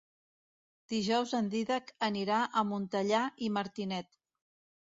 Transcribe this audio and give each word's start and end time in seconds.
Dijous 0.93 1.33
en 1.39 1.51
Dídac 1.51 1.93
anirà 2.09 2.39
a 2.41 2.65
Montellà 2.73 3.23
i 3.49 3.55
Martinet. 3.59 4.11